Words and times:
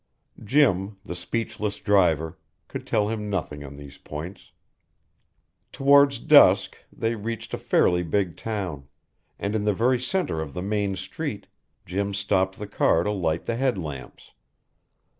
Jim, 0.43 0.97
the 1.05 1.13
speechless 1.13 1.77
driver, 1.77 2.35
could 2.67 2.87
tell 2.87 3.09
him 3.09 3.29
nothing 3.29 3.63
on 3.63 3.77
these 3.77 3.99
points. 3.99 4.51
Towards 5.71 6.17
dusk 6.17 6.75
they 6.91 7.13
reached 7.13 7.53
a 7.53 7.59
fairly 7.59 8.01
big 8.01 8.35
town, 8.35 8.87
and 9.37 9.55
in 9.55 9.63
the 9.63 9.75
very 9.75 9.99
centre 9.99 10.41
of 10.41 10.55
the 10.55 10.63
main 10.63 10.95
street, 10.95 11.45
Jim 11.85 12.15
stopped 12.15 12.57
the 12.57 12.65
car 12.65 13.03
to 13.03 13.11
light 13.11 13.43
the 13.43 13.57
headlamps. 13.57 14.31